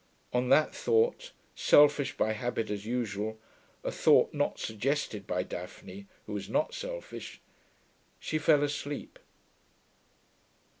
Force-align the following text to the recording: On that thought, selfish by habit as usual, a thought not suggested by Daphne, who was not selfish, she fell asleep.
On 0.33 0.49
that 0.49 0.73
thought, 0.73 1.31
selfish 1.53 2.17
by 2.17 2.33
habit 2.33 2.71
as 2.71 2.87
usual, 2.87 3.39
a 3.83 3.91
thought 3.91 4.33
not 4.33 4.57
suggested 4.57 5.27
by 5.27 5.43
Daphne, 5.43 6.07
who 6.25 6.33
was 6.33 6.49
not 6.49 6.73
selfish, 6.73 7.39
she 8.19 8.39
fell 8.39 8.63
asleep. 8.63 9.19